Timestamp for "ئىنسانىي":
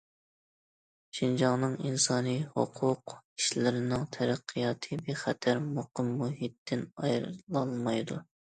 1.89-2.39